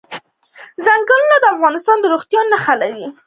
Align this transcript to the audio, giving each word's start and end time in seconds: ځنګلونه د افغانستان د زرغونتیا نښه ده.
ځنګلونه 0.85 1.35
د 1.39 1.45
افغانستان 1.55 1.97
د 1.99 2.05
زرغونتیا 2.05 2.41
نښه 2.51 2.73
ده. 2.81 2.89